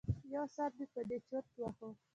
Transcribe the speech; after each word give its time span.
یو 0.33 0.45
ساعت 0.55 0.73
مې 0.79 0.85
په 0.93 1.01
دې 1.09 1.17
چرت 1.27 1.49
وهه. 1.59 1.89